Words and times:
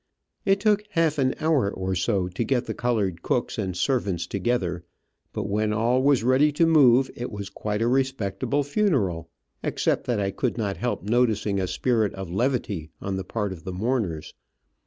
It 0.45 0.59
took 0.59 0.83
half 0.89 1.19
an 1.19 1.35
hour 1.39 1.69
or 1.69 1.93
so 1.93 2.27
to 2.27 2.43
get 2.43 2.65
the 2.65 2.73
colored 2.73 3.21
cooks 3.21 3.59
and 3.59 3.77
servants 3.77 4.25
together, 4.25 4.83
but 5.31 5.47
when 5.47 5.71
all 5.71 6.01
was 6.01 6.23
ready 6.23 6.51
to 6.53 6.65
move, 6.65 7.11
it 7.15 7.31
was 7.31 7.51
quite 7.51 7.83
a 7.83 7.87
respectable 7.87 8.63
funeral, 8.63 9.29
except 9.61 10.07
that 10.07 10.19
I 10.19 10.31
could 10.31 10.57
not 10.57 10.77
help 10.77 11.03
noticing 11.03 11.59
a 11.59 11.67
spirit 11.67 12.15
of 12.15 12.31
levity 12.31 12.89
on 12.99 13.15
the 13.15 13.23
part 13.23 13.53
of 13.53 13.63
the 13.63 13.73
mourners. 13.73 14.33